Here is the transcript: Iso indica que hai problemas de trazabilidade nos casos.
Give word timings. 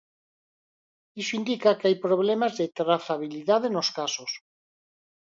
Iso 1.21 1.33
indica 1.39 1.77
que 1.77 1.87
hai 1.87 1.97
problemas 2.05 2.51
de 2.59 2.65
trazabilidade 2.79 3.67
nos 3.75 3.87
casos. 3.97 4.31